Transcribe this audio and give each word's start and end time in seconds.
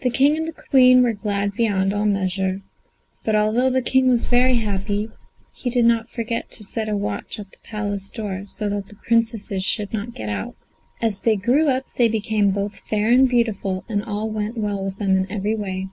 The 0.00 0.08
King 0.08 0.38
and 0.38 0.56
Queen 0.70 1.02
were 1.02 1.12
glad 1.12 1.52
beyond 1.52 1.92
all 1.92 2.06
measure; 2.06 2.62
but 3.26 3.36
although 3.36 3.68
the 3.68 3.82
King 3.82 4.08
was 4.08 4.24
very 4.24 4.54
happy, 4.54 5.10
he 5.52 5.68
did 5.68 5.84
not 5.84 6.08
forget 6.08 6.50
to 6.52 6.64
set 6.64 6.88
a 6.88 6.96
watch 6.96 7.38
at 7.38 7.50
the 7.52 7.58
Palace 7.62 8.08
door, 8.08 8.46
so 8.48 8.70
that 8.70 8.88
the 8.88 8.94
Princesses 8.96 9.62
should 9.62 9.92
not 9.92 10.14
get 10.14 10.30
out. 10.30 10.56
As 11.02 11.18
they 11.18 11.36
grew 11.36 11.68
up 11.68 11.84
they 11.98 12.08
became 12.08 12.52
both 12.52 12.78
fair 12.88 13.10
and 13.10 13.28
beautiful, 13.28 13.84
and 13.86 14.02
all 14.02 14.30
went 14.30 14.56
well 14.56 14.82
with 14.82 14.96
them 14.96 15.14
in 15.14 15.30
every 15.30 15.54
way. 15.54 15.88